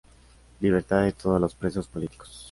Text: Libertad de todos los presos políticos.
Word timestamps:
Libertad 0.61 1.03
de 1.03 1.11
todos 1.13 1.39
los 1.39 1.53
presos 1.53 1.85
políticos. 1.87 2.39